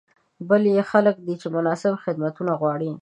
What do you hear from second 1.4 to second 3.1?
چې مناسب خدمتونه غواړي.